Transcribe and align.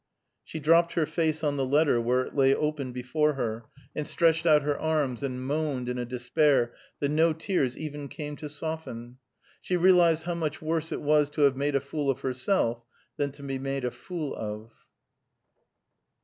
She 0.43 0.59
dropped 0.59 0.93
her 0.93 1.05
face 1.05 1.43
on 1.43 1.57
the 1.57 1.63
letter 1.65 2.01
where 2.01 2.21
it 2.21 2.33
lay 2.35 2.55
open 2.55 2.91
before 2.91 3.33
her, 3.33 3.65
and 3.95 4.07
stretched 4.07 4.47
out 4.47 4.63
her 4.63 4.75
arms, 4.75 5.21
and 5.21 5.45
moaned 5.45 5.87
in 5.87 5.99
a 5.99 6.05
despair 6.05 6.73
that 6.99 7.09
no 7.09 7.33
tears 7.33 7.77
even 7.77 8.07
came 8.07 8.35
to 8.37 8.49
soften. 8.49 9.19
She 9.61 9.77
realized 9.77 10.23
how 10.23 10.33
much 10.33 10.59
worse 10.59 10.91
it 10.91 11.01
was 11.03 11.29
to 11.29 11.41
have 11.41 11.55
made 11.55 11.75
a 11.75 11.79
fool 11.79 12.09
of 12.09 12.21
herself 12.21 12.81
than 13.17 13.31
to 13.33 13.43
be 13.43 13.59
made 13.59 13.85
a 13.85 13.91
fool 13.91 14.33
of. 14.35 14.71